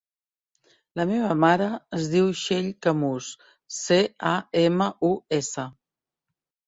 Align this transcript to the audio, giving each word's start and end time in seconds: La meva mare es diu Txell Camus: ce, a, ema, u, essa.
La 0.99 1.03
meva 1.09 1.35
mare 1.43 1.67
es 1.99 2.07
diu 2.15 2.31
Txell 2.39 2.71
Camus: 2.87 3.29
ce, 3.81 4.01
a, 4.33 4.35
ema, 4.63 4.89
u, 5.11 5.13
essa. 5.39 5.67